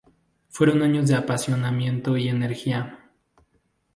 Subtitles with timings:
[0.49, 3.11] Fueron años de apasionamiento y energía.